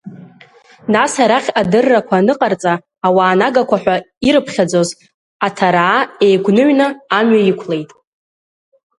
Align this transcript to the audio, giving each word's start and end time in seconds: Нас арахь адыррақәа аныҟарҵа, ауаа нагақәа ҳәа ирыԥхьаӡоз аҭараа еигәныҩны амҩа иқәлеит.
Нас 0.93 1.13
арахь 1.23 1.49
адыррақәа 1.59 2.15
аныҟарҵа, 2.19 2.73
ауаа 3.07 3.39
нагақәа 3.39 3.77
ҳәа 3.83 3.95
ирыԥхьаӡоз 4.27 4.89
аҭараа 5.47 6.01
еигәныҩны 6.25 6.87
амҩа 7.17 7.41
иқәлеит. 7.51 7.89